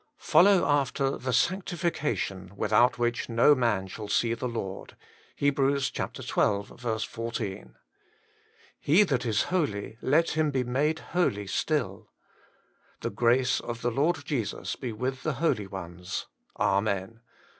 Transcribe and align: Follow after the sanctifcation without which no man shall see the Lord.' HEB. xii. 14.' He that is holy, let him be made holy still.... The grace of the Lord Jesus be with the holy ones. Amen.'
Follow 0.17 0.65
after 0.65 1.15
the 1.15 1.31
sanctifcation 1.31 2.53
without 2.55 2.97
which 2.97 3.29
no 3.29 3.53
man 3.53 3.85
shall 3.85 4.07
see 4.07 4.33
the 4.33 4.47
Lord.' 4.47 4.95
HEB. 5.37 5.59
xii. 5.79 6.65
14.' 7.11 7.75
He 8.79 9.03
that 9.03 9.25
is 9.27 9.43
holy, 9.43 9.99
let 10.01 10.31
him 10.31 10.49
be 10.49 10.63
made 10.63 10.97
holy 11.13 11.45
still.... 11.45 12.09
The 13.01 13.11
grace 13.11 13.59
of 13.59 13.83
the 13.83 13.91
Lord 13.91 14.25
Jesus 14.25 14.75
be 14.75 14.91
with 14.91 15.21
the 15.21 15.33
holy 15.33 15.67
ones. 15.67 16.25
Amen.' 16.59 17.19